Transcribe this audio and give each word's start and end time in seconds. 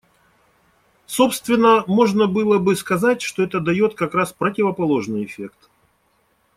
Собственно, 1.05 1.83
можно 1.85 2.25
было 2.25 2.57
бы 2.57 2.75
сказать, 2.75 3.21
что 3.21 3.43
это 3.43 3.59
дает 3.59 3.93
как 3.93 4.15
раз 4.15 4.33
противоположный 4.33 5.23
эффект. 5.25 5.69